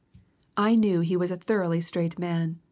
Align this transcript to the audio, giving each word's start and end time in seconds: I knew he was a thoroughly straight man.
I 0.57 0.73
knew 0.73 1.01
he 1.01 1.15
was 1.15 1.29
a 1.29 1.37
thoroughly 1.37 1.79
straight 1.79 2.17
man. 2.17 2.59